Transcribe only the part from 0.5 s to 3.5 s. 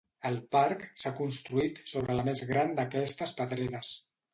parc s'ha construït sobre la més gran d'aquestes